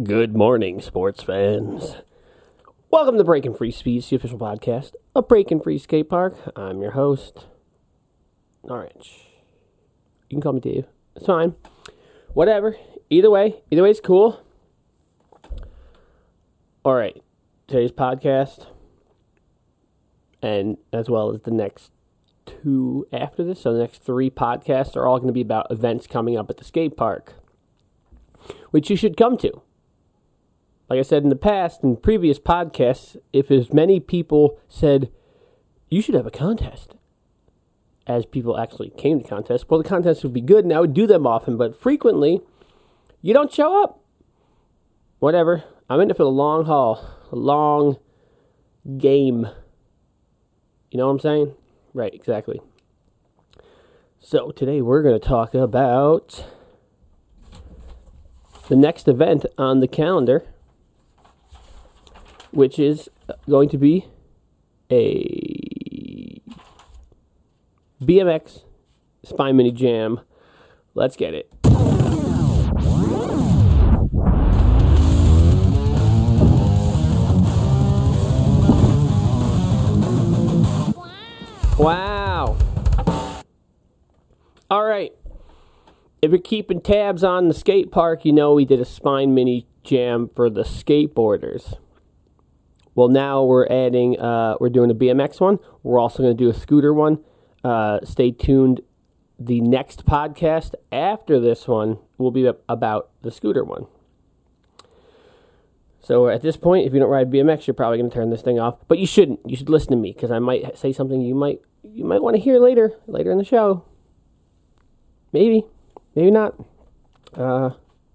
Good 0.00 0.36
morning, 0.36 0.80
sports 0.80 1.24
fans. 1.24 1.96
Welcome 2.88 3.18
to 3.18 3.24
Breaking 3.24 3.52
Free 3.52 3.72
Speeds, 3.72 4.08
the 4.08 4.14
official 4.14 4.38
podcast 4.38 4.92
of 5.12 5.26
Breaking 5.26 5.60
Free 5.60 5.76
Skate 5.76 6.08
Park. 6.08 6.36
I'm 6.54 6.80
your 6.80 6.92
host, 6.92 7.46
Orange. 8.62 9.26
You 10.30 10.36
can 10.36 10.40
call 10.40 10.52
me 10.52 10.60
Dave. 10.60 10.84
It's 11.16 11.26
fine. 11.26 11.56
Whatever. 12.32 12.76
Either 13.10 13.28
way, 13.28 13.56
either 13.72 13.82
way 13.82 13.90
is 13.90 14.00
cool. 14.00 14.40
All 16.84 16.94
right. 16.94 17.20
Today's 17.66 17.90
podcast, 17.90 18.68
and 20.40 20.76
as 20.92 21.10
well 21.10 21.34
as 21.34 21.40
the 21.40 21.50
next 21.50 21.90
two 22.46 23.08
after 23.12 23.42
this, 23.42 23.62
so 23.62 23.72
the 23.72 23.80
next 23.80 24.04
three 24.04 24.30
podcasts 24.30 24.94
are 24.94 25.08
all 25.08 25.16
going 25.16 25.26
to 25.26 25.32
be 25.32 25.40
about 25.40 25.66
events 25.72 26.06
coming 26.06 26.38
up 26.38 26.48
at 26.50 26.56
the 26.56 26.64
skate 26.64 26.96
park, 26.96 27.34
which 28.70 28.90
you 28.90 28.94
should 28.94 29.16
come 29.16 29.36
to. 29.38 29.60
Like 30.88 30.98
I 30.98 31.02
said 31.02 31.22
in 31.22 31.28
the 31.28 31.36
past, 31.36 31.82
in 31.82 31.96
previous 31.96 32.38
podcasts, 32.38 33.16
if 33.32 33.50
as 33.50 33.72
many 33.72 34.00
people 34.00 34.58
said, 34.68 35.10
you 35.90 36.00
should 36.00 36.14
have 36.14 36.26
a 36.26 36.30
contest, 36.30 36.94
as 38.06 38.24
people 38.24 38.58
actually 38.58 38.90
came 38.90 39.20
to 39.20 39.28
contests, 39.28 39.66
well, 39.68 39.82
the 39.82 39.88
contest 39.88 40.22
would 40.22 40.32
be 40.32 40.40
good 40.40 40.64
and 40.64 40.72
I 40.72 40.80
would 40.80 40.94
do 40.94 41.06
them 41.06 41.26
often, 41.26 41.58
but 41.58 41.78
frequently, 41.78 42.40
you 43.20 43.34
don't 43.34 43.52
show 43.52 43.82
up. 43.82 44.00
Whatever. 45.18 45.64
I'm 45.90 46.00
in 46.00 46.10
it 46.10 46.16
for 46.16 46.24
the 46.24 46.30
long 46.30 46.64
haul, 46.64 47.04
a 47.30 47.36
long 47.36 47.96
game. 48.96 49.48
You 50.90 50.98
know 50.98 51.06
what 51.06 51.12
I'm 51.12 51.20
saying? 51.20 51.54
Right, 51.92 52.14
exactly. 52.14 52.60
So 54.18 54.50
today 54.50 54.80
we're 54.80 55.02
going 55.02 55.18
to 55.18 55.26
talk 55.26 55.54
about 55.54 56.46
the 58.68 58.76
next 58.76 59.08
event 59.08 59.44
on 59.56 59.80
the 59.80 59.88
calendar 59.88 60.44
which 62.50 62.78
is 62.78 63.08
going 63.48 63.68
to 63.68 63.78
be 63.78 64.06
a 64.90 66.40
BMX 68.02 68.64
Spine 69.24 69.56
Mini 69.56 69.72
Jam. 69.72 70.20
Let's 70.94 71.16
get 71.16 71.34
it. 71.34 71.52
Wow. 81.78 82.56
All 84.68 84.84
right. 84.84 85.12
If 86.20 86.32
you're 86.32 86.40
keeping 86.40 86.80
tabs 86.80 87.22
on 87.22 87.46
the 87.46 87.54
skate 87.54 87.92
park, 87.92 88.24
you 88.24 88.32
know 88.32 88.52
we 88.54 88.64
did 88.64 88.80
a 88.80 88.84
Spine 88.84 89.32
Mini 89.34 89.68
Jam 89.84 90.28
for 90.28 90.50
the 90.50 90.62
skateboarders. 90.62 91.76
Well, 92.98 93.06
now 93.06 93.44
we're 93.44 93.68
adding, 93.68 94.18
uh, 94.18 94.56
we're 94.58 94.70
doing 94.70 94.90
a 94.90 94.94
BMX 94.94 95.38
one. 95.38 95.60
We're 95.84 96.00
also 96.00 96.20
going 96.20 96.36
to 96.36 96.44
do 96.44 96.50
a 96.50 96.52
scooter 96.52 96.92
one. 96.92 97.22
Uh, 97.62 98.00
stay 98.02 98.32
tuned. 98.32 98.80
The 99.38 99.60
next 99.60 100.04
podcast 100.04 100.74
after 100.90 101.38
this 101.38 101.68
one 101.68 101.98
will 102.16 102.32
be 102.32 102.50
about 102.68 103.10
the 103.22 103.30
scooter 103.30 103.62
one. 103.62 103.86
So 106.00 106.26
at 106.26 106.42
this 106.42 106.56
point, 106.56 106.88
if 106.88 106.92
you 106.92 106.98
don't 106.98 107.08
ride 107.08 107.30
BMX, 107.30 107.68
you're 107.68 107.74
probably 107.74 107.98
going 107.98 108.10
to 108.10 108.14
turn 108.16 108.30
this 108.30 108.42
thing 108.42 108.58
off. 108.58 108.78
But 108.88 108.98
you 108.98 109.06
shouldn't. 109.06 109.48
You 109.48 109.56
should 109.56 109.70
listen 109.70 109.90
to 109.90 109.96
me 109.96 110.12
because 110.12 110.32
I 110.32 110.40
might 110.40 110.76
say 110.76 110.92
something 110.92 111.20
you 111.20 111.36
might 111.36 111.60
you 111.84 112.04
might 112.04 112.20
want 112.20 112.34
to 112.34 112.42
hear 112.42 112.58
later 112.58 112.94
later 113.06 113.30
in 113.30 113.38
the 113.38 113.44
show. 113.44 113.84
Maybe, 115.32 115.64
maybe 116.16 116.32
not. 116.32 116.56
Uh, 117.32 117.70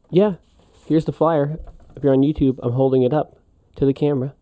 yeah. 0.09 0.33
Here's 0.87 1.05
the 1.05 1.13
flyer. 1.13 1.57
If 1.95 2.03
you're 2.03 2.11
on 2.11 2.21
YouTube, 2.21 2.59
I'm 2.61 2.73
holding 2.73 3.03
it 3.03 3.13
up 3.13 3.39
to 3.77 3.85
the 3.85 3.93
camera. 3.93 4.33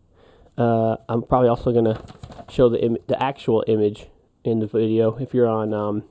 Uh, 0.56 0.96
I'm 1.08 1.22
probably 1.22 1.48
also 1.48 1.72
going 1.72 1.86
to 1.86 2.00
show 2.50 2.68
the 2.68 2.82
Im- 2.82 2.98
the 3.06 3.20
actual 3.22 3.64
image 3.66 4.06
in 4.44 4.60
the 4.60 4.66
video. 4.66 5.16
If 5.16 5.32
you're 5.34 5.48
on, 5.48 5.72
um, 5.72 6.04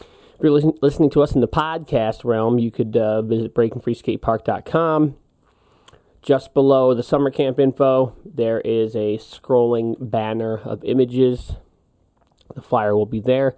if 0.00 0.42
you're 0.42 0.52
listen- 0.52 0.78
listening 0.80 1.10
to 1.10 1.22
us 1.22 1.32
in 1.32 1.40
the 1.40 1.48
podcast 1.48 2.24
realm, 2.24 2.58
you 2.58 2.70
could 2.70 2.96
uh, 2.96 3.22
visit 3.22 3.54
breakingfreeskatepark.com. 3.54 5.16
Just 6.22 6.54
below 6.54 6.94
the 6.94 7.02
summer 7.02 7.30
camp 7.30 7.60
info, 7.60 8.16
there 8.24 8.60
is 8.62 8.96
a 8.96 9.18
scrolling 9.18 9.96
banner 10.00 10.56
of 10.56 10.82
images. 10.82 11.52
The 12.54 12.62
flyer 12.62 12.96
will 12.96 13.04
be 13.04 13.20
there. 13.20 13.56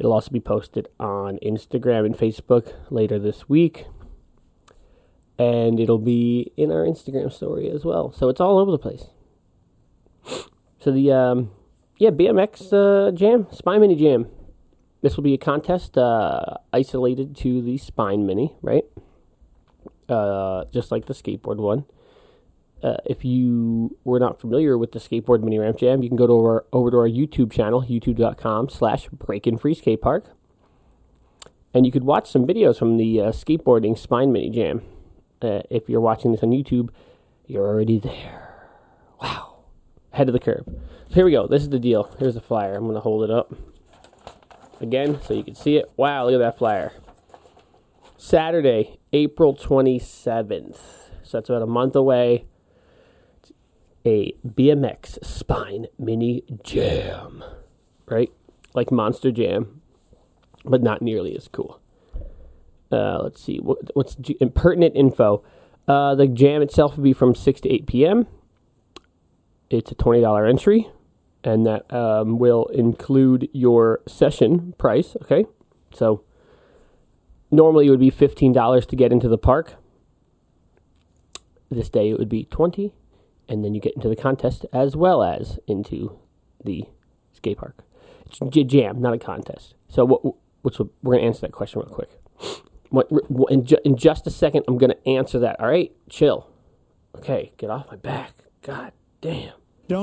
It'll 0.00 0.12
also 0.12 0.30
be 0.30 0.40
posted 0.40 0.88
on 0.98 1.38
Instagram 1.44 2.06
and 2.06 2.16
Facebook 2.16 2.72
later 2.90 3.18
this 3.20 3.48
week. 3.48 3.86
And 5.38 5.78
it'll 5.78 5.98
be 5.98 6.52
in 6.56 6.72
our 6.72 6.84
Instagram 6.84 7.32
story 7.32 7.70
as 7.70 7.84
well. 7.84 8.10
So 8.10 8.28
it's 8.28 8.40
all 8.40 8.58
over 8.58 8.72
the 8.72 8.78
place. 8.78 9.06
So 10.80 10.92
the 10.92 11.10
um, 11.10 11.50
yeah 11.96 12.10
BMX 12.10 12.72
uh, 12.72 13.10
Jam 13.10 13.48
Spine 13.50 13.80
Mini 13.80 13.96
Jam. 13.96 14.28
This 15.02 15.16
will 15.16 15.24
be 15.24 15.34
a 15.34 15.38
contest 15.38 15.98
uh, 15.98 16.54
isolated 16.72 17.36
to 17.38 17.60
the 17.60 17.78
Spine 17.78 18.26
Mini, 18.26 18.54
right? 18.62 18.84
Uh, 20.08 20.66
just 20.72 20.92
like 20.92 21.06
the 21.06 21.14
skateboard 21.14 21.56
one. 21.56 21.84
Uh, 22.82 22.96
if 23.04 23.24
you 23.24 23.96
were 24.04 24.20
not 24.20 24.40
familiar 24.40 24.78
with 24.78 24.92
the 24.92 24.98
skateboard 24.98 25.42
mini 25.42 25.58
ramp 25.58 25.78
jam, 25.78 26.02
you 26.02 26.08
can 26.08 26.16
go 26.16 26.26
to 26.26 26.32
our, 26.32 26.64
over 26.72 26.90
to 26.90 26.96
our 26.96 27.08
YouTube 27.08 27.50
channel, 27.50 27.82
youtube.com 27.82 28.68
slash 28.68 29.08
park. 30.00 30.24
And 31.74 31.84
you 31.84 31.92
could 31.92 32.04
watch 32.04 32.30
some 32.30 32.46
videos 32.46 32.78
from 32.78 32.96
the 32.96 33.20
uh, 33.20 33.24
skateboarding 33.32 33.98
spine 33.98 34.32
mini 34.32 34.50
jam. 34.50 34.82
Uh, 35.42 35.62
if 35.70 35.88
you're 35.88 36.00
watching 36.00 36.32
this 36.32 36.42
on 36.42 36.50
YouTube, 36.50 36.90
you're 37.46 37.66
already 37.66 37.98
there. 37.98 38.47
Head 40.18 40.28
of 40.28 40.32
the. 40.32 40.40
So 40.42 41.14
here 41.14 41.24
we 41.24 41.30
go. 41.30 41.46
This 41.46 41.62
is 41.62 41.68
the 41.68 41.78
deal. 41.78 42.12
Here's 42.18 42.34
the 42.34 42.40
flyer. 42.40 42.74
I'm 42.74 42.82
going 42.82 42.96
to 42.96 43.00
hold 43.00 43.22
it 43.22 43.30
up 43.30 43.54
again 44.80 45.20
so 45.22 45.32
you 45.32 45.44
can 45.44 45.54
see 45.54 45.76
it. 45.76 45.92
Wow, 45.96 46.24
look 46.24 46.34
at 46.34 46.38
that 46.38 46.58
flyer. 46.58 46.92
Saturday, 48.16 48.98
April 49.12 49.54
27th. 49.54 50.76
So 51.22 51.38
that's 51.38 51.48
about 51.48 51.62
a 51.62 51.66
month 51.66 51.94
away. 51.94 52.46
A 54.04 54.32
BMX 54.44 55.24
Spine 55.24 55.86
Mini 56.00 56.42
Jam. 56.64 57.44
Right? 58.06 58.32
Like 58.74 58.90
Monster 58.90 59.30
Jam, 59.30 59.80
but 60.64 60.82
not 60.82 61.00
nearly 61.00 61.36
as 61.36 61.46
cool. 61.46 61.80
Uh, 62.90 63.20
let's 63.22 63.40
see. 63.40 63.58
What, 63.58 63.94
what's 63.94 64.16
impertinent 64.40 64.96
info? 64.96 65.44
Uh, 65.86 66.16
the 66.16 66.26
jam 66.26 66.60
itself 66.60 66.96
will 66.96 67.04
be 67.04 67.12
from 67.12 67.36
6 67.36 67.60
to 67.60 67.68
8 67.70 67.86
p.m 67.86 68.26
it's 69.70 69.90
a 69.90 69.94
$20 69.94 70.48
entry, 70.48 70.88
and 71.44 71.66
that 71.66 71.92
um, 71.92 72.38
will 72.38 72.66
include 72.66 73.48
your 73.52 74.00
session 74.06 74.74
price. 74.78 75.16
Okay, 75.22 75.46
so 75.94 76.22
normally 77.50 77.86
it 77.86 77.90
would 77.90 78.00
be 78.00 78.10
$15 78.10 78.86
to 78.86 78.96
get 78.96 79.12
into 79.12 79.28
the 79.28 79.38
park. 79.38 79.74
This 81.70 81.88
day 81.88 82.10
it 82.10 82.18
would 82.18 82.30
be 82.30 82.44
20 82.44 82.94
and 83.48 83.64
then 83.64 83.74
you 83.74 83.80
get 83.80 83.94
into 83.94 84.08
the 84.08 84.16
contest 84.16 84.66
as 84.72 84.94
well 84.94 85.22
as 85.22 85.58
into 85.66 86.18
the 86.62 86.84
skate 87.32 87.58
park. 87.58 87.82
It's 88.26 88.40
a 88.40 88.64
jam, 88.64 89.00
not 89.00 89.14
a 89.14 89.18
contest. 89.18 89.74
So 89.88 90.04
what, 90.04 90.24
what, 90.24 90.78
we're 91.02 91.14
going 91.14 91.20
to 91.20 91.26
answer 91.26 91.40
that 91.42 91.52
question 91.52 91.80
real 91.80 91.88
quick. 91.88 92.10
What, 92.90 93.08
in, 93.50 93.64
ju- 93.64 93.78
in 93.84 93.96
just 93.96 94.26
a 94.26 94.30
second, 94.30 94.64
I'm 94.68 94.76
going 94.76 94.90
to 94.90 95.08
answer 95.08 95.38
that. 95.38 95.58
All 95.60 95.68
right, 95.68 95.92
chill. 96.10 96.50
Okay, 97.16 97.52
get 97.56 97.70
off 97.70 97.90
my 97.90 97.96
back. 97.96 98.32
God. 98.62 98.92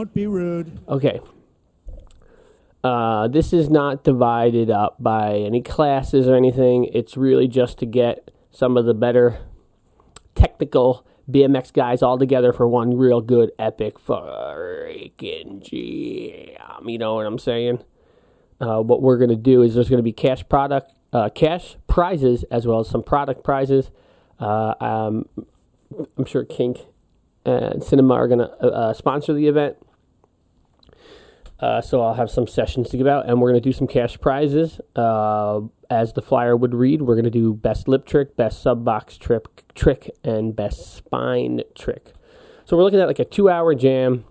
Don't 0.06 0.14
be 0.14 0.28
rude. 0.28 0.80
Okay. 0.88 1.20
Uh, 2.84 3.28
this 3.28 3.52
is 3.54 3.72
not 3.72 4.04
divided 4.04 4.70
up 4.70 4.98
by 5.00 5.34
any 5.38 5.64
classes 5.64 6.28
or 6.28 6.36
anything. 6.36 6.86
It's 6.94 7.18
really 7.18 7.48
just 7.48 7.80
to 7.80 7.88
get 7.88 8.30
some 8.52 8.78
of 8.78 8.86
the 8.86 8.94
better 8.94 9.40
technical 10.36 11.08
BMX 11.28 11.74
guys 11.74 12.04
all 12.04 12.20
together 12.20 12.54
for 12.54 12.68
one 12.68 12.96
real 12.96 13.20
good 13.20 13.52
epic 13.58 13.98
freaking 13.98 15.64
jam. 15.64 16.88
You 16.88 17.00
know 17.00 17.16
what 17.16 17.26
I'm 17.26 17.40
saying? 17.40 17.80
Uh, 18.62 18.82
what 18.82 19.02
we're 19.02 19.18
gonna 19.18 19.36
do 19.36 19.64
is 19.64 19.74
there's 19.74 19.90
gonna 19.90 20.04
be 20.04 20.14
cash 20.14 20.48
product, 20.48 20.92
uh, 21.14 21.30
cash 21.30 21.78
prizes 21.88 22.44
as 22.52 22.68
well 22.68 22.80
as 22.80 22.90
some 22.90 23.02
product 23.02 23.44
prizes. 23.44 23.90
Uh, 24.40 24.76
um, 24.80 25.28
I'm 26.16 26.26
sure 26.26 26.46
Kink 26.46 26.82
and 27.46 27.84
Cinema 27.84 28.14
are 28.16 28.28
to 28.28 28.52
uh, 28.64 28.68
uh, 28.68 28.94
sponsor 28.94 29.34
the 29.34 29.48
event. 29.48 29.78
Uh, 31.60 31.80
so 31.82 32.02
I'll 32.02 32.16
have 32.16 32.30
some 32.30 32.48
sessions 32.48 32.90
to 32.90 32.98
give 32.98 33.08
out, 33.08 33.28
and 33.28 33.40
we're 33.40 33.52
going 33.52 33.62
to 33.62 33.70
do 33.70 33.74
some 33.74 33.88
cash 33.88 34.20
prizes. 34.20 34.82
Uh, 34.96 35.62
as 35.90 36.14
the 36.14 36.22
flyer 36.22 36.56
would 36.56 36.74
read, 36.74 37.02
we're 37.02 37.16
going 37.16 37.26
to 37.26 37.30
do 37.30 37.54
best 37.54 37.88
lip 37.88 38.06
trick, 38.06 38.36
best 38.36 38.62
sub 38.62 38.84
box 38.84 39.18
trick, 39.18 39.64
trick, 39.74 40.10
and 40.24 40.56
best 40.56 40.96
spine 40.96 41.62
trick. 41.74 42.14
So 42.66 42.76
we're 42.76 42.84
looking 42.84 43.00
at 43.00 43.08
like 43.08 43.20
a 43.20 43.26
two-hour 43.26 43.76
jam. 43.76 44.26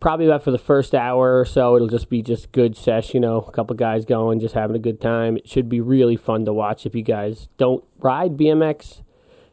Probably 0.00 0.26
about 0.26 0.44
for 0.44 0.50
the 0.50 0.58
first 0.58 0.94
hour 0.94 1.40
or 1.40 1.44
so, 1.44 1.74
it'll 1.74 1.88
just 1.88 2.08
be 2.08 2.22
just 2.22 2.52
good 2.52 2.76
sesh. 2.76 3.14
You 3.14 3.20
know, 3.20 3.38
a 3.38 3.50
couple 3.52 3.74
guys 3.76 4.04
going, 4.04 4.40
just 4.40 4.54
having 4.54 4.76
a 4.76 4.80
good 4.80 5.00
time. 5.00 5.36
It 5.36 5.48
should 5.48 5.68
be 5.68 5.80
really 5.80 6.16
fun 6.16 6.44
to 6.44 6.52
watch 6.52 6.86
if 6.86 6.94
you 6.94 7.02
guys 7.02 7.48
don't 7.58 7.84
ride 7.98 8.36
BMX 8.36 9.02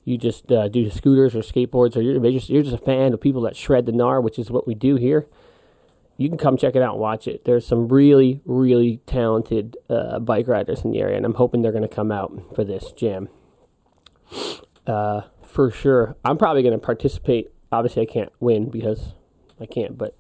you 0.05 0.19
just 0.19 0.51
uh, 0.51 0.67
do 0.67 0.89
scooters 0.91 1.35
or 1.35 1.39
skateboards, 1.39 1.97
or 1.97 2.01
you're 2.01 2.31
just 2.31 2.47
you're 2.47 2.61
just 2.61 2.75
a 2.75 2.85
fan 2.85 3.11
of 3.11 3.19
people 3.19 3.41
that 3.41 3.55
shred 3.55 3.87
the 3.87 3.91
gnar, 3.91 4.21
which 4.21 4.37
is 4.37 4.51
what 4.51 4.67
we 4.67 4.75
do 4.75 4.95
here. 4.95 5.27
You 6.17 6.29
can 6.29 6.37
come 6.37 6.57
check 6.57 6.75
it 6.75 6.81
out 6.81 6.93
and 6.93 7.01
watch 7.01 7.27
it. 7.27 7.43
There's 7.45 7.65
some 7.67 7.87
really, 7.89 8.41
really 8.45 9.01
talented 9.05 9.77
uh, 9.89 10.19
bike 10.19 10.47
riders 10.47 10.83
in 10.83 10.91
the 10.91 10.99
area, 10.99 11.17
and 11.17 11.25
I'm 11.25 11.33
hoping 11.33 11.61
they're 11.61 11.71
going 11.71 11.87
to 11.87 11.93
come 11.93 12.11
out 12.11 12.55
for 12.55 12.63
this 12.63 12.91
jam. 12.91 13.27
Uh, 14.87 15.21
for 15.43 15.71
sure, 15.71 16.15
I'm 16.23 16.37
probably 16.37 16.61
going 16.61 16.77
to 16.77 16.83
participate. 16.85 17.51
Obviously, 17.71 18.03
I 18.03 18.05
can't 18.05 18.31
win 18.39 18.69
because 18.69 19.13
I 19.59 19.65
can't, 19.65 19.97
but 19.97 20.17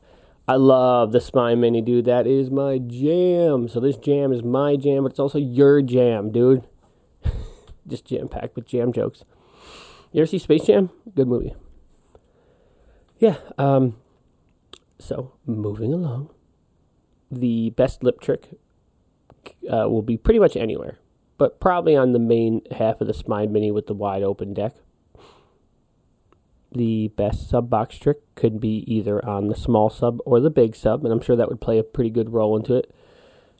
I 0.47 0.55
love 0.55 1.11
the 1.11 1.21
Spine 1.21 1.61
Mini, 1.61 1.81
dude. 1.81 2.05
That 2.05 2.27
is 2.27 2.51
my 2.51 2.77
jam. 2.77 3.67
So 3.67 3.79
this 3.79 3.97
jam 3.97 4.33
is 4.33 4.43
my 4.43 4.75
jam, 4.75 5.03
but 5.03 5.13
it's 5.13 5.19
also 5.19 5.39
your 5.39 5.81
jam, 5.81 6.31
dude. 6.31 6.67
Just 7.87 8.05
jam 8.05 8.27
packed 8.27 8.55
with 8.55 8.65
jam 8.65 8.91
jokes. 8.91 9.23
You 10.11 10.21
ever 10.21 10.27
see 10.27 10.39
Space 10.39 10.65
Jam? 10.65 10.91
Good 11.13 11.27
movie. 11.27 11.53
Yeah. 13.19 13.35
Um, 13.57 13.97
so 14.99 15.33
moving 15.45 15.93
along, 15.93 16.29
the 17.31 17.71
best 17.71 18.03
lip 18.03 18.19
trick 18.21 18.49
uh, 19.71 19.89
will 19.89 20.01
be 20.01 20.17
pretty 20.17 20.39
much 20.39 20.55
anywhere, 20.55 20.99
but 21.37 21.59
probably 21.59 21.95
on 21.95 22.11
the 22.11 22.19
main 22.19 22.61
half 22.71 23.01
of 23.01 23.07
the 23.07 23.13
spine 23.13 23.51
mini 23.51 23.71
with 23.71 23.87
the 23.87 23.93
wide 23.93 24.23
open 24.23 24.53
deck. 24.53 24.73
The 26.71 27.09
best 27.15 27.49
sub 27.49 27.69
box 27.69 27.97
trick 27.97 28.17
could 28.35 28.59
be 28.59 28.83
either 28.93 29.25
on 29.25 29.47
the 29.47 29.55
small 29.55 29.89
sub 29.89 30.19
or 30.25 30.39
the 30.39 30.49
big 30.49 30.75
sub, 30.75 31.03
and 31.03 31.13
I'm 31.13 31.21
sure 31.21 31.35
that 31.35 31.47
would 31.47 31.61
play 31.61 31.77
a 31.77 31.83
pretty 31.83 32.09
good 32.09 32.33
role 32.33 32.57
into 32.57 32.75
it. 32.75 32.93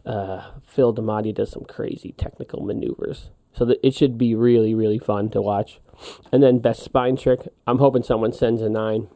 Uh, 0.06 0.52
Phil 0.66 0.94
Damati 0.94 1.34
does 1.34 1.52
some 1.52 1.64
crazy 1.64 2.14
technical 2.18 2.64
maneuvers, 2.64 3.30
so 3.54 3.74
it 3.82 3.94
should 3.94 4.18
be 4.18 4.36
really, 4.36 4.76
really 4.76 5.00
fun 5.00 5.30
to 5.30 5.42
watch. 5.42 5.80
And 6.32 6.44
then 6.44 6.60
best 6.60 6.84
spine 6.84 7.16
trick, 7.16 7.48
I'm 7.66 7.80
hoping 7.80 8.04
someone 8.04 8.34
sends 8.34 8.62
a 8.62 8.70
nine, 8.70 9.08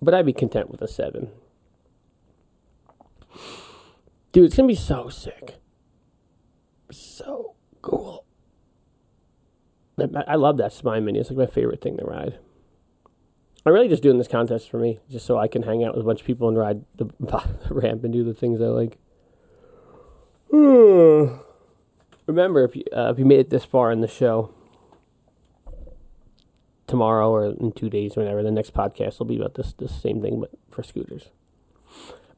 but 0.00 0.14
I'd 0.14 0.26
be 0.26 0.32
content 0.32 0.70
with 0.70 0.80
a 0.80 0.88
seven. 0.88 1.30
Dude, 4.38 4.44
it's 4.44 4.56
gonna 4.56 4.68
be 4.68 4.76
so 4.76 5.08
sick. 5.08 5.56
So 6.92 7.56
cool. 7.82 8.24
I 9.98 10.36
love 10.36 10.58
that 10.58 10.72
spine 10.72 11.04
mini. 11.04 11.18
It's 11.18 11.28
like 11.28 11.38
my 11.38 11.46
favorite 11.46 11.80
thing 11.80 11.96
to 11.96 12.04
ride. 12.04 12.38
I'm 13.66 13.72
really 13.72 13.88
just 13.88 14.00
doing 14.00 14.16
this 14.16 14.28
contest 14.28 14.70
for 14.70 14.78
me, 14.78 15.00
just 15.10 15.26
so 15.26 15.36
I 15.36 15.48
can 15.48 15.64
hang 15.64 15.82
out 15.82 15.96
with 15.96 16.04
a 16.04 16.06
bunch 16.06 16.20
of 16.20 16.26
people 16.28 16.46
and 16.46 16.56
ride 16.56 16.84
the, 16.94 17.06
the 17.18 17.42
ramp 17.70 18.04
and 18.04 18.12
do 18.12 18.22
the 18.22 18.32
things 18.32 18.60
I 18.60 18.66
like. 18.66 18.96
Remember, 20.52 21.42
if 22.62 22.76
you, 22.76 22.84
uh, 22.96 23.10
if 23.10 23.18
you 23.18 23.24
made 23.24 23.40
it 23.40 23.50
this 23.50 23.64
far 23.64 23.90
in 23.90 24.02
the 24.02 24.06
show, 24.06 24.54
tomorrow 26.86 27.28
or 27.28 27.46
in 27.46 27.72
two 27.72 27.90
days, 27.90 28.16
or 28.16 28.20
whatever, 28.20 28.44
the 28.44 28.52
next 28.52 28.72
podcast 28.72 29.18
will 29.18 29.26
be 29.26 29.38
about 29.38 29.54
this 29.54 29.72
this 29.72 30.00
same 30.00 30.22
thing, 30.22 30.38
but 30.38 30.50
for 30.70 30.84
scooters. 30.84 31.30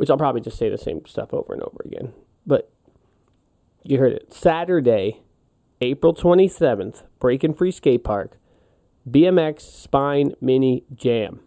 Which 0.01 0.09
I'll 0.09 0.17
probably 0.17 0.41
just 0.41 0.57
say 0.57 0.71
the 0.71 0.79
same 0.79 1.05
stuff 1.05 1.35
over 1.35 1.53
and 1.53 1.63
over 1.63 1.83
again. 1.85 2.15
But 2.47 2.73
you 3.83 3.99
heard 3.99 4.15
it. 4.15 4.33
Saturday, 4.33 5.21
April 5.83 6.15
27th, 6.15 7.05
Breaking 7.19 7.53
Free 7.53 7.71
Skate 7.71 8.03
Park, 8.03 8.39
BMX 9.07 9.61
Spine 9.61 10.33
Mini 10.41 10.85
Jam. 10.95 11.41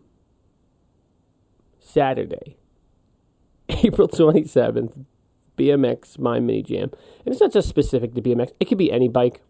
Saturday, 1.80 2.58
April 3.70 4.08
27th, 4.08 5.04
BMX 5.58 6.06
Spine 6.06 6.46
Mini 6.46 6.62
Jam. 6.62 6.92
And 7.26 7.34
it's 7.34 7.42
not 7.42 7.54
just 7.54 7.68
specific 7.68 8.14
to 8.14 8.22
BMX, 8.22 8.52
it 8.60 8.66
could 8.66 8.78
be 8.78 8.92
any 8.92 9.10
bike. 9.10 9.42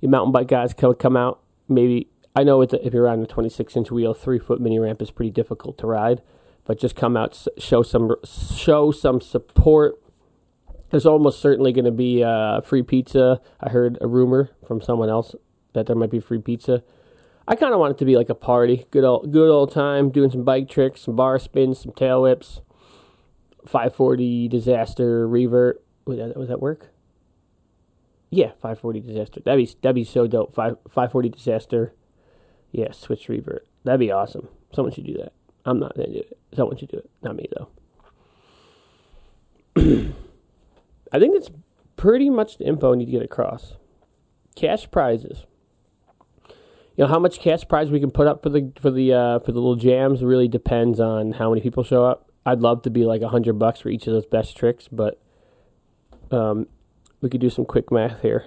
Your 0.00 0.12
mountain 0.12 0.30
bike 0.30 0.46
guys 0.46 0.72
come, 0.72 0.94
come 0.94 1.16
out, 1.16 1.40
maybe 1.68 2.06
I 2.36 2.44
know 2.44 2.62
a, 2.62 2.66
if 2.80 2.94
you're 2.94 3.02
riding 3.02 3.24
a 3.24 3.26
26 3.26 3.76
inch 3.76 3.90
wheel, 3.90 4.14
three 4.14 4.38
foot 4.38 4.60
mini 4.60 4.78
ramp 4.78 5.02
is 5.02 5.10
pretty 5.10 5.32
difficult 5.32 5.78
to 5.78 5.88
ride, 5.88 6.22
but 6.64 6.78
just 6.78 6.96
come 6.96 7.16
out, 7.16 7.46
show 7.58 7.82
some 7.82 8.14
show 8.24 8.90
some 8.90 9.20
support. 9.20 10.00
There's 10.90 11.06
almost 11.06 11.40
certainly 11.40 11.72
going 11.72 11.84
to 11.86 11.90
be 11.90 12.22
uh, 12.22 12.60
free 12.60 12.82
pizza. 12.82 13.40
I 13.60 13.70
heard 13.70 13.98
a 14.00 14.06
rumor 14.06 14.50
from 14.66 14.80
someone 14.80 15.08
else 15.08 15.34
that 15.72 15.86
there 15.86 15.96
might 15.96 16.10
be 16.10 16.20
free 16.20 16.38
pizza. 16.38 16.82
I 17.46 17.56
kind 17.56 17.74
of 17.74 17.80
want 17.80 17.92
it 17.92 17.98
to 17.98 18.04
be 18.04 18.16
like 18.16 18.30
a 18.30 18.34
party, 18.34 18.86
good 18.90 19.04
old 19.04 19.32
good 19.32 19.50
old 19.50 19.72
time, 19.72 20.10
doing 20.10 20.30
some 20.30 20.44
bike 20.44 20.68
tricks, 20.68 21.02
some 21.02 21.16
bar 21.16 21.38
spins, 21.38 21.80
some 21.80 21.92
tail 21.92 22.22
whips, 22.22 22.60
540 23.66 24.48
disaster 24.48 25.28
revert. 25.28 25.82
Would 26.06 26.18
that, 26.18 26.36
would 26.36 26.48
that 26.48 26.60
work? 26.60 26.90
Yeah, 28.30 28.52
540 28.60 29.00
disaster. 29.00 29.40
That'd 29.40 29.66
be 29.66 29.74
that'd 29.82 29.94
be 29.94 30.04
so 30.04 30.26
dope. 30.26 30.54
Five 30.54 30.76
540 30.88 31.28
disaster 31.28 31.94
yeah, 32.74 32.90
switch 32.90 33.28
revert. 33.28 33.66
That'd 33.84 34.00
be 34.00 34.10
awesome. 34.10 34.48
Someone 34.74 34.92
should 34.92 35.06
do 35.06 35.14
that. 35.14 35.32
I'm 35.64 35.78
not 35.78 35.94
gonna 35.96 36.12
do 36.12 36.18
it. 36.18 36.38
Someone 36.54 36.76
should 36.76 36.90
do 36.90 36.98
it. 36.98 37.10
Not 37.22 37.36
me 37.36 37.48
though. 37.56 37.68
I 41.12 41.18
think 41.18 41.34
that's 41.34 41.50
pretty 41.96 42.30
much 42.30 42.58
the 42.58 42.66
info 42.66 42.92
I 42.92 42.96
need 42.96 43.06
to 43.06 43.12
get 43.12 43.22
across. 43.22 43.76
Cash 44.56 44.90
prizes. 44.90 45.46
You 46.96 47.04
know 47.04 47.08
how 47.08 47.18
much 47.18 47.40
cash 47.40 47.66
prize 47.66 47.90
we 47.90 47.98
can 47.98 48.10
put 48.10 48.26
up 48.26 48.42
for 48.42 48.50
the 48.50 48.72
for 48.80 48.90
the 48.90 49.12
uh, 49.12 49.38
for 49.40 49.52
the 49.52 49.58
little 49.58 49.76
jams 49.76 50.22
really 50.22 50.48
depends 50.48 51.00
on 51.00 51.32
how 51.32 51.50
many 51.50 51.60
people 51.60 51.82
show 51.82 52.04
up. 52.04 52.30
I'd 52.46 52.60
love 52.60 52.82
to 52.82 52.90
be 52.90 53.04
like 53.04 53.22
a 53.22 53.28
hundred 53.28 53.54
bucks 53.54 53.80
for 53.80 53.88
each 53.88 54.06
of 54.06 54.12
those 54.12 54.26
best 54.26 54.56
tricks, 54.56 54.86
but 54.92 55.20
um, 56.30 56.68
we 57.20 57.30
could 57.30 57.40
do 57.40 57.50
some 57.50 57.64
quick 57.64 57.90
math 57.90 58.20
here. 58.22 58.44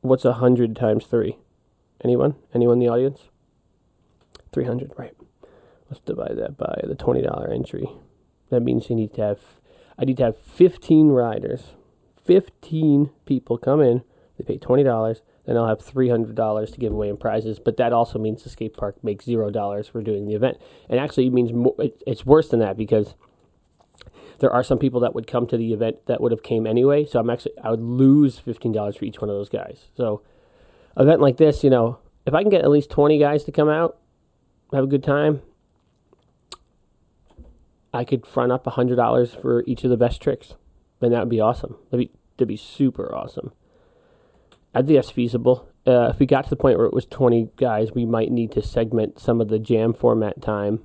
What's 0.00 0.24
a 0.24 0.34
hundred 0.34 0.76
times 0.76 1.06
three? 1.06 1.36
Anyone? 2.04 2.36
Anyone 2.54 2.74
in 2.74 2.78
the 2.78 2.88
audience? 2.88 3.30
300, 4.52 4.92
right. 4.96 5.14
Let's 5.90 6.00
divide 6.00 6.36
that 6.36 6.56
by 6.56 6.80
the 6.84 6.94
$20 6.94 7.52
entry. 7.52 7.88
That 8.50 8.60
means 8.60 8.90
you 8.90 8.96
need 8.96 9.14
to 9.14 9.22
have, 9.22 9.40
I 9.98 10.04
need 10.04 10.16
to 10.18 10.24
have 10.24 10.38
15 10.38 11.08
riders. 11.08 11.74
15 12.24 13.10
people 13.24 13.56
come 13.56 13.80
in, 13.80 14.02
they 14.36 14.44
pay 14.44 14.58
$20, 14.58 15.20
then 15.46 15.56
I'll 15.56 15.68
have 15.68 15.78
$300 15.78 16.72
to 16.72 16.78
give 16.78 16.92
away 16.92 17.08
in 17.08 17.16
prizes. 17.16 17.60
But 17.60 17.76
that 17.76 17.92
also 17.92 18.18
means 18.18 18.42
the 18.42 18.50
skate 18.50 18.76
park 18.76 19.02
makes 19.02 19.26
$0 19.26 19.90
for 19.90 20.02
doing 20.02 20.26
the 20.26 20.34
event. 20.34 20.58
And 20.88 20.98
actually, 20.98 21.28
it 21.28 21.32
means 21.32 21.52
more, 21.52 21.74
it, 21.78 22.02
it's 22.06 22.26
worse 22.26 22.48
than 22.48 22.60
that 22.60 22.76
because 22.76 23.14
there 24.40 24.52
are 24.52 24.64
some 24.64 24.78
people 24.78 25.00
that 25.00 25.14
would 25.14 25.26
come 25.26 25.46
to 25.46 25.56
the 25.56 25.72
event 25.72 26.06
that 26.06 26.20
would 26.20 26.32
have 26.32 26.42
came 26.42 26.66
anyway. 26.66 27.06
So 27.06 27.20
I'm 27.20 27.30
actually, 27.30 27.52
I 27.62 27.70
would 27.70 27.80
lose 27.80 28.40
$15 28.40 28.98
for 28.98 29.04
each 29.04 29.20
one 29.20 29.30
of 29.30 29.36
those 29.36 29.48
guys. 29.48 29.86
So, 29.96 30.22
event 30.96 31.20
like 31.20 31.36
this, 31.36 31.62
you 31.62 31.70
know, 31.70 31.98
if 32.26 32.34
I 32.34 32.42
can 32.42 32.50
get 32.50 32.62
at 32.62 32.70
least 32.70 32.90
20 32.90 33.18
guys 33.18 33.44
to 33.44 33.52
come 33.52 33.68
out, 33.68 33.98
have 34.72 34.84
a 34.84 34.88
good 34.88 35.04
time, 35.04 35.42
I 37.96 38.04
could 38.04 38.26
front 38.26 38.52
up 38.52 38.66
a 38.66 38.70
hundred 38.70 38.96
dollars 38.96 39.34
for 39.34 39.64
each 39.66 39.84
of 39.84 39.90
the 39.90 39.96
best 39.96 40.20
tricks, 40.20 40.54
and 41.00 41.12
that 41.12 41.20
would 41.20 41.28
be 41.28 41.40
awesome. 41.40 41.76
That'd 41.90 42.08
be 42.08 42.12
that'd 42.36 42.48
be 42.48 42.56
super 42.56 43.14
awesome. 43.14 43.52
I 44.74 44.82
think 44.82 44.96
that's 44.98 45.10
feasible. 45.10 45.68
Uh, 45.86 46.10
if 46.12 46.18
we 46.18 46.26
got 46.26 46.44
to 46.44 46.50
the 46.50 46.56
point 46.56 46.78
where 46.78 46.86
it 46.86 46.94
was 46.94 47.06
twenty 47.06 47.50
guys, 47.56 47.92
we 47.92 48.04
might 48.04 48.30
need 48.30 48.52
to 48.52 48.62
segment 48.62 49.18
some 49.18 49.40
of 49.40 49.48
the 49.48 49.58
jam 49.58 49.92
format 49.92 50.42
time, 50.42 50.80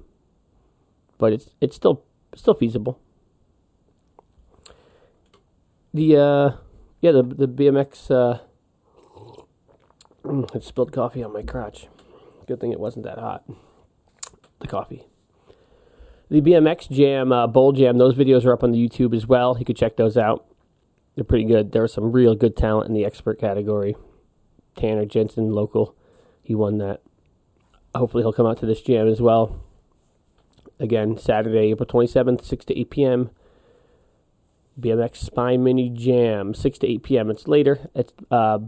but 1.18 1.34
it's 1.34 1.50
it's 1.60 1.76
still 1.76 2.04
still 2.36 2.54
feasible. 2.54 3.00
The 5.94 6.18
uh, 6.18 6.52
yeah 7.02 7.12
the 7.12 7.24
the 7.24 7.48
BMX 7.48 8.12
uh, 8.12 8.40
I 10.56 10.60
spilled 10.60 10.94
coffee 10.94 11.24
on 11.24 11.34
my 11.34 11.42
crotch. 11.42 11.88
Good 12.48 12.60
thing 12.60 12.72
it 12.72 12.80
wasn't 12.80 13.06
that 13.06 13.18
hot 13.18 13.44
the 14.62 14.68
coffee. 14.68 15.04
The 16.32 16.40
BMX 16.40 16.90
Jam, 16.90 17.34
uh, 17.34 17.46
Bowl 17.46 17.74
Jam, 17.74 17.98
those 17.98 18.16
videos 18.16 18.46
are 18.46 18.54
up 18.54 18.64
on 18.64 18.72
the 18.72 18.78
YouTube 18.78 19.14
as 19.14 19.28
well. 19.28 19.58
You 19.60 19.66
could 19.66 19.76
check 19.76 19.98
those 19.98 20.16
out. 20.16 20.46
They're 21.14 21.26
pretty 21.26 21.44
good. 21.44 21.74
There's 21.74 21.92
some 21.92 22.14
real 22.14 22.36
good 22.36 22.56
talent 22.56 22.88
in 22.88 22.94
the 22.94 23.04
expert 23.04 23.38
category. 23.38 23.98
Tanner 24.78 25.06
Jensen, 25.06 25.52
local, 25.52 25.94
he 26.42 26.56
won 26.56 26.78
that. 26.78 27.02
Hopefully, 27.94 28.24
he'll 28.24 28.32
come 28.32 28.46
out 28.46 28.58
to 28.60 28.66
this 28.66 28.80
jam 28.80 29.10
as 29.10 29.20
well. 29.22 29.62
Again, 30.80 31.18
Saturday, 31.18 31.72
April 31.72 31.86
27th, 31.86 32.46
6 32.46 32.64
to 32.64 32.80
8 32.80 32.90
p.m. 32.90 33.30
BMX 34.80 35.18
Spine 35.18 35.66
Mini 35.66 35.90
Jam, 35.90 36.54
6 36.54 36.80
to 36.80 36.88
8 36.88 37.04
p.m. 37.04 37.30
It's 37.30 37.46
later. 37.46 37.90
It's 37.94 38.14
uh, 38.32 38.60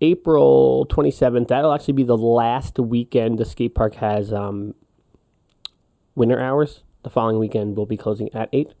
April 0.00 0.86
27th, 0.90 1.46
that'll 1.46 1.72
actually 1.72 1.94
be 1.94 2.02
the 2.02 2.16
last 2.16 2.80
weekend 2.80 3.38
the 3.38 3.44
skate 3.44 3.76
park 3.76 3.94
has 3.94 4.32
um, 4.32 4.74
winter 6.18 6.40
hours. 6.40 6.82
The 7.04 7.10
following 7.10 7.38
weekend 7.38 7.76
we'll 7.76 7.86
be 7.86 7.96
closing 7.96 8.32
at 8.34 8.48
8. 8.52 8.74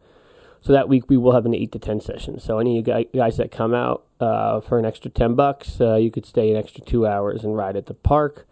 So 0.60 0.72
that 0.72 0.88
week 0.88 1.08
we 1.08 1.16
will 1.16 1.32
have 1.32 1.46
an 1.46 1.54
8 1.54 1.72
to 1.72 1.78
10 1.78 2.00
session. 2.00 2.40
So 2.40 2.58
any 2.58 2.78
of 2.78 2.88
you 2.88 3.04
guys 3.14 3.36
that 3.36 3.50
come 3.50 3.74
out 3.74 4.04
uh, 4.20 4.60
for 4.60 4.78
an 4.78 4.84
extra 4.84 5.10
10 5.10 5.34
bucks, 5.34 5.80
uh, 5.80 5.94
you 5.94 6.10
could 6.10 6.26
stay 6.26 6.50
an 6.50 6.56
extra 6.56 6.82
two 6.82 7.06
hours 7.06 7.44
and 7.44 7.56
ride 7.56 7.76
at 7.76 7.86
the 7.86 7.94
park. 7.94 8.46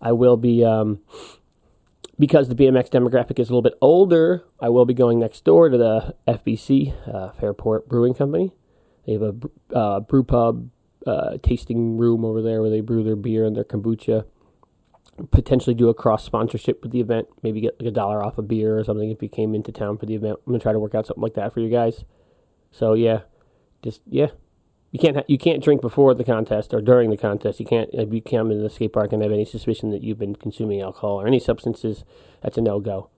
I 0.00 0.12
will 0.12 0.36
be, 0.36 0.62
um, 0.62 1.00
because 2.18 2.48
the 2.48 2.54
BMX 2.54 2.90
demographic 2.90 3.38
is 3.38 3.48
a 3.48 3.52
little 3.52 3.62
bit 3.62 3.78
older, 3.80 4.44
I 4.60 4.68
will 4.68 4.84
be 4.84 4.94
going 4.94 5.18
next 5.18 5.44
door 5.44 5.70
to 5.70 5.78
the 5.78 6.14
FBC, 6.28 6.94
uh, 7.12 7.32
Fairport 7.32 7.88
Brewing 7.88 8.14
Company. 8.14 8.52
They 9.06 9.14
have 9.14 9.22
a 9.22 9.34
uh, 9.74 10.00
brew 10.00 10.24
pub 10.24 10.68
uh, 11.06 11.38
tasting 11.42 11.96
room 11.96 12.24
over 12.24 12.42
there 12.42 12.60
where 12.60 12.70
they 12.70 12.80
brew 12.80 13.02
their 13.02 13.16
beer 13.16 13.44
and 13.44 13.56
their 13.56 13.64
kombucha. 13.64 14.24
Potentially 15.30 15.74
do 15.74 15.88
a 15.88 15.94
cross 15.94 16.24
sponsorship 16.24 16.82
with 16.82 16.92
the 16.92 17.00
event. 17.00 17.28
Maybe 17.42 17.60
get 17.60 17.80
like 17.80 17.88
a 17.88 17.92
dollar 17.92 18.22
off 18.22 18.38
a 18.38 18.42
beer 18.42 18.78
or 18.78 18.84
something 18.84 19.10
if 19.10 19.22
you 19.22 19.28
came 19.28 19.54
into 19.54 19.72
town 19.72 19.98
for 19.98 20.06
the 20.06 20.14
event. 20.14 20.38
I'm 20.46 20.52
gonna 20.52 20.62
try 20.62 20.72
to 20.72 20.78
work 20.78 20.94
out 20.94 21.06
something 21.06 21.22
like 21.22 21.34
that 21.34 21.52
for 21.52 21.60
you 21.60 21.70
guys. 21.70 22.04
So 22.70 22.94
yeah, 22.94 23.20
just 23.82 24.02
yeah, 24.06 24.28
you 24.92 24.98
can't 24.98 25.16
ha- 25.16 25.24
you 25.26 25.38
can't 25.38 25.62
drink 25.62 25.80
before 25.80 26.14
the 26.14 26.24
contest 26.24 26.72
or 26.72 26.80
during 26.80 27.10
the 27.10 27.16
contest. 27.16 27.60
You 27.60 27.66
can't 27.66 27.90
if 27.92 28.12
you 28.12 28.22
come 28.22 28.50
in 28.50 28.62
the 28.62 28.70
skate 28.70 28.92
park 28.92 29.12
and 29.12 29.22
have 29.22 29.32
any 29.32 29.44
suspicion 29.44 29.90
that 29.90 30.02
you've 30.02 30.18
been 30.18 30.36
consuming 30.36 30.80
alcohol 30.80 31.20
or 31.20 31.26
any 31.26 31.38
substances. 31.38 32.04
That's 32.42 32.58
a 32.58 32.60
no 32.60 32.80
go. 32.80 33.10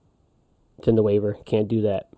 It's 0.77 0.87
in 0.87 0.95
the 0.95 1.03
waiver. 1.03 1.37
Can't 1.45 1.67
do 1.67 1.81
that. 1.81 2.09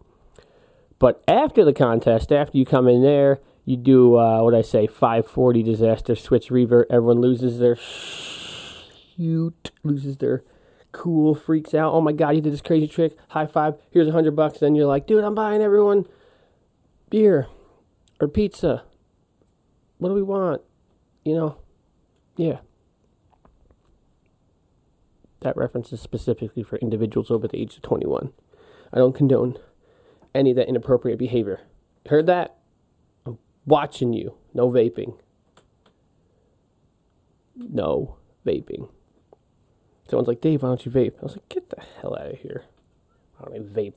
But 1.00 1.23
after 1.27 1.65
the 1.65 1.73
contest, 1.73 2.31
after 2.31 2.57
you 2.57 2.65
come 2.65 2.88
in 2.88 3.01
there, 3.01 3.39
you 3.65 3.75
do 3.75 4.17
uh, 4.17 4.41
what 4.41 4.53
I 4.53 4.61
say, 4.61 4.88
540 4.88 5.63
disaster 5.63 6.15
switch 6.15 6.51
revert. 6.51 6.88
Everyone 6.89 7.21
loses 7.21 7.59
their 7.59 7.75
cute, 9.15 9.72
loses 9.84 10.18
their 10.18 10.44
cool, 10.91 11.34
freaks 11.36 11.74
out. 11.74 11.94
Oh 11.94 12.01
my 12.01 12.12
god, 12.12 12.32
you 12.32 12.41
did 12.41 12.53
this 12.53 12.62
crazy 12.62 12.88
trick. 12.88 13.15
High 13.30 13.46
five. 13.46 13.75
Here's 13.91 14.08
a 14.08 14.12
hundred 14.12 14.36
bucks. 14.36 14.60
Then 14.60 14.75
you're 14.75 14.86
like, 14.86 15.08
dude, 15.08 15.24
I'm 15.24 15.36
buying 15.36 15.62
everyone 15.62 16.06
beer 17.10 17.48
or 18.20 18.27
pizza. 18.27 18.84
What 19.98 20.10
do 20.10 20.15
we 20.15 20.24
want? 20.24 20.62
You 21.24 21.36
know, 21.36 21.58
yeah. 22.36 22.60
That 25.41 25.58
reference 25.58 25.91
is 25.91 26.01
specifically 26.01 26.63
for 26.63 26.77
individuals 26.77 27.32
over 27.32 27.48
the 27.48 27.60
age 27.60 27.75
of 27.75 27.82
21. 27.82 28.32
I 28.94 28.98
don't 28.98 29.15
condone 29.15 29.58
any 30.36 30.51
of 30.51 30.56
that 30.58 30.68
inappropriate 30.68 31.18
behavior. 31.18 31.62
Heard 32.08 32.27
that? 32.27 32.58
I'm 33.25 33.39
watching 33.65 34.13
you. 34.13 34.36
No 34.53 34.70
vaping. 34.70 35.18
No 37.56 38.18
vaping. 38.46 38.89
Someone's 40.12 40.27
like, 40.27 40.41
Dave, 40.41 40.62
why 40.62 40.68
don't 40.68 40.86
you 40.86 40.91
vape? 40.91 41.13
I 41.20 41.24
was 41.24 41.38
like, 41.38 41.48
get 41.48 41.70
the 41.70 41.82
hell 42.01 42.18
out 42.20 42.34
of 42.34 42.39
here. 42.39 42.65
I 43.39 43.46
don't 43.46 43.56
even 43.56 43.70
vape. 43.70 43.96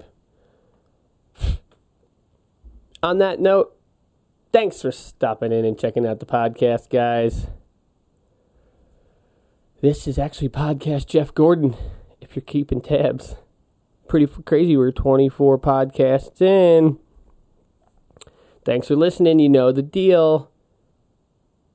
On 3.03 3.19
that 3.19 3.41
note, 3.41 3.77
thanks 4.53 4.81
for 4.81 4.93
stopping 4.93 5.51
in 5.51 5.65
and 5.65 5.77
checking 5.77 6.07
out 6.07 6.21
the 6.21 6.27
podcast, 6.27 6.89
guys. 6.89 7.49
This 9.81 10.07
is 10.07 10.17
actually 10.17 10.51
podcast 10.51 11.09
Jeff 11.09 11.35
Gordon, 11.35 11.75
if 12.21 12.37
you're 12.37 12.45
keeping 12.45 12.81
tabs. 12.81 13.35
Pretty 14.07 14.29
crazy. 14.45 14.77
We're 14.77 14.93
24 14.93 15.59
podcasts 15.59 16.41
in. 16.41 17.01
Thanks 18.65 18.87
for 18.87 18.95
listening. 18.95 19.41
You 19.41 19.49
know 19.49 19.73
the 19.73 19.83
deal. 19.83 20.53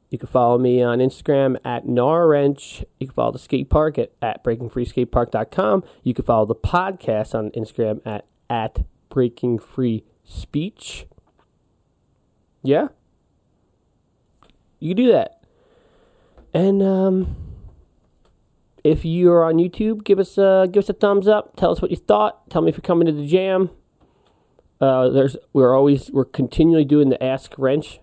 You 0.09 0.17
can 0.17 0.27
follow 0.27 0.57
me 0.57 0.81
on 0.81 0.99
Instagram 0.99 1.57
at 1.63 1.85
Narwrench. 1.85 2.83
You 2.99 3.07
can 3.07 3.13
follow 3.13 3.31
the 3.31 3.39
skate 3.39 3.69
park 3.69 3.99
at, 3.99 4.11
at 4.21 4.43
breakingfreeskatepark.com. 4.43 5.83
You 6.03 6.13
can 6.13 6.25
follow 6.25 6.45
the 6.45 6.55
podcast 6.55 7.35
on 7.35 7.51
Instagram 7.51 8.01
at, 8.05 8.25
at 8.49 8.85
Breaking 9.09 9.59
Free 9.59 10.03
Speech. 10.23 11.05
Yeah? 12.63 12.87
You 14.79 14.95
can 14.95 15.05
do 15.05 15.11
that. 15.11 15.43
And 16.53 16.81
um, 16.81 17.35
if 18.83 19.05
you 19.05 19.31
are 19.31 19.43
on 19.43 19.55
YouTube, 19.55 20.03
give 20.03 20.17
us 20.17 20.37
a 20.37 20.67
give 20.71 20.83
us 20.83 20.89
a 20.89 20.93
thumbs 20.93 21.27
up. 21.27 21.55
Tell 21.55 21.71
us 21.71 21.81
what 21.81 21.91
you 21.91 21.97
thought. 21.97 22.49
Tell 22.49 22.63
me 22.63 22.69
if 22.69 22.75
you're 22.75 22.81
coming 22.81 23.05
to 23.05 23.11
the 23.11 23.27
jam. 23.27 23.69
Uh, 24.81 25.09
there's 25.09 25.37
we're 25.53 25.75
always 25.75 26.09
we're 26.11 26.25
continually 26.25 26.85
doing 26.85 27.09
the 27.09 27.23
Ask 27.23 27.53
Wrench 27.57 27.99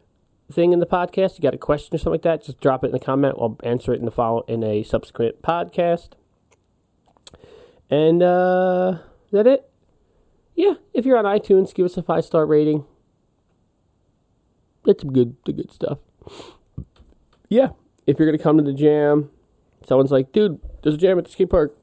thing 0.50 0.72
in 0.72 0.80
the 0.80 0.86
podcast. 0.86 1.36
You 1.36 1.42
got 1.42 1.54
a 1.54 1.58
question 1.58 1.94
or 1.94 1.98
something 1.98 2.12
like 2.12 2.22
that? 2.22 2.44
Just 2.44 2.60
drop 2.60 2.84
it 2.84 2.88
in 2.88 2.92
the 2.92 3.00
comment. 3.00 3.36
I'll 3.38 3.58
answer 3.62 3.92
it 3.92 3.98
in 3.98 4.04
the 4.04 4.10
follow 4.10 4.42
in 4.48 4.62
a 4.62 4.82
subsequent 4.82 5.42
podcast. 5.42 6.10
And 7.90 8.22
uh, 8.22 8.98
is 9.26 9.32
that 9.32 9.46
it? 9.46 9.68
Yeah. 10.54 10.74
If 10.94 11.04
you're 11.04 11.18
on 11.18 11.24
iTunes, 11.24 11.74
give 11.74 11.86
us 11.86 11.96
a 11.96 12.02
five 12.02 12.24
star 12.24 12.46
rating. 12.46 12.84
That's 14.84 15.02
some 15.02 15.12
good. 15.12 15.36
The 15.44 15.52
good 15.52 15.72
stuff. 15.72 15.98
Yeah. 17.48 17.70
If 18.06 18.18
you're 18.18 18.28
gonna 18.28 18.42
come 18.42 18.56
to 18.56 18.62
the 18.62 18.72
jam, 18.72 19.30
someone's 19.86 20.12
like, 20.12 20.32
"Dude, 20.32 20.60
there's 20.82 20.94
a 20.94 20.98
jam 20.98 21.18
at 21.18 21.24
the 21.24 21.30
skate 21.30 21.50
park." 21.50 21.76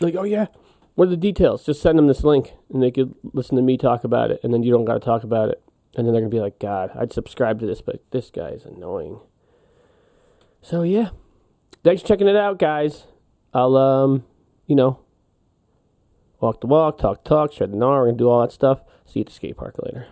Like, 0.00 0.14
oh 0.14 0.24
yeah. 0.24 0.46
What 0.94 1.08
are 1.08 1.10
the 1.10 1.16
details? 1.18 1.64
Just 1.64 1.82
send 1.82 1.98
them 1.98 2.06
this 2.06 2.24
link, 2.24 2.54
and 2.72 2.82
they 2.82 2.90
could 2.90 3.14
listen 3.34 3.56
to 3.56 3.62
me 3.62 3.76
talk 3.76 4.04
about 4.04 4.30
it, 4.30 4.40
and 4.42 4.54
then 4.54 4.62
you 4.62 4.72
don't 4.72 4.86
got 4.86 4.94
to 4.94 5.00
talk 5.00 5.22
about 5.22 5.50
it 5.50 5.62
and 5.96 6.06
then 6.06 6.12
they're 6.12 6.22
gonna 6.22 6.30
be 6.30 6.40
like, 6.40 6.58
God, 6.58 6.90
I'd 6.94 7.12
subscribe 7.12 7.58
to 7.60 7.66
this, 7.66 7.80
but 7.80 8.02
this 8.10 8.30
guy 8.30 8.50
is 8.50 8.66
annoying. 8.66 9.20
So 10.60 10.82
yeah, 10.82 11.08
thanks 11.82 12.02
for 12.02 12.08
checking 12.08 12.28
it 12.28 12.36
out, 12.36 12.58
guys. 12.58 13.06
I'll 13.54 13.76
um, 13.76 14.24
you 14.66 14.76
know, 14.76 15.00
walk 16.40 16.60
the 16.60 16.66
walk, 16.66 16.98
talk 16.98 17.24
talk, 17.24 17.52
shred 17.52 17.72
the 17.72 17.76
gnar. 17.76 18.06
Gonna 18.06 18.16
do 18.16 18.28
all 18.28 18.42
that 18.42 18.52
stuff. 18.52 18.82
See 19.06 19.20
you 19.20 19.22
at 19.22 19.28
the 19.28 19.32
skate 19.32 19.56
park 19.56 19.76
later. 19.82 20.06